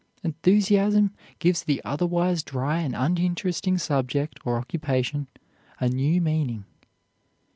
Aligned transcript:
Enthusiasm 0.23 1.11
gives 1.37 1.61
the 1.63 1.79
otherwise 1.85 2.41
dry 2.41 2.79
and 2.79 2.95
uninteresting 2.95 3.77
subject 3.77 4.39
or 4.43 4.57
occupation 4.57 5.27
a 5.79 5.87
new 5.89 6.19
meaning. 6.19 6.65